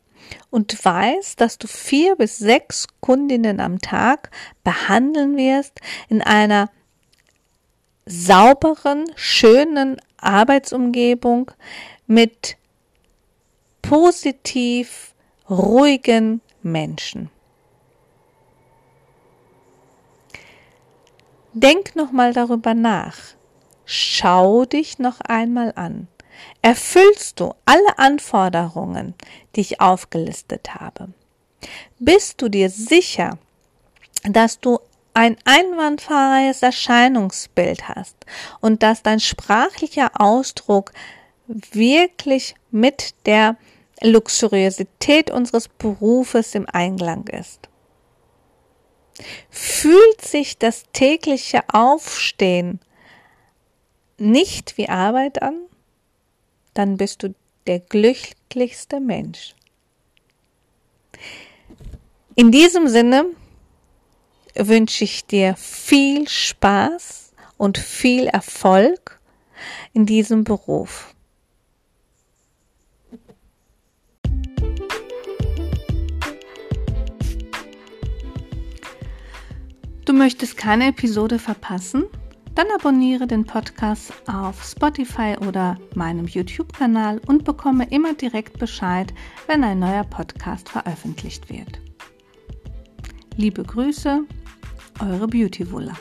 [0.49, 4.31] und weißt, dass du vier bis sechs Kundinnen am Tag
[4.63, 5.79] behandeln wirst
[6.09, 6.69] in einer
[8.05, 11.51] sauberen, schönen Arbeitsumgebung
[12.07, 12.57] mit
[13.81, 15.13] positiv
[15.49, 17.29] ruhigen Menschen.
[21.53, 23.17] Denk noch mal darüber nach.
[23.85, 26.07] Schau dich noch einmal an.
[26.61, 29.13] Erfüllst du alle Anforderungen,
[29.55, 31.09] die ich aufgelistet habe?
[31.99, 33.37] Bist du dir sicher,
[34.23, 34.79] dass du
[35.13, 38.15] ein einwandfreies Erscheinungsbild hast
[38.61, 40.91] und dass dein sprachlicher Ausdruck
[41.47, 43.57] wirklich mit der
[44.01, 47.69] Luxuriosität unseres Berufes im Einklang ist.
[49.49, 52.79] Fühlt sich das tägliche Aufstehen
[54.17, 55.59] nicht wie Arbeit an,
[56.73, 57.33] dann bist du
[57.67, 59.55] der glücklichste Mensch.
[62.35, 63.25] In diesem Sinne
[64.55, 69.19] wünsche ich dir viel Spaß und viel Erfolg
[69.93, 71.13] in diesem Beruf.
[80.05, 82.05] Du möchtest keine Episode verpassen?
[82.55, 89.11] Dann abonniere den Podcast auf Spotify oder meinem YouTube-Kanal und bekomme immer direkt Bescheid,
[89.47, 91.79] wenn ein neuer Podcast veröffentlicht wird.
[93.37, 94.21] Liebe Grüße,
[94.99, 95.97] eure Beauty Wuller.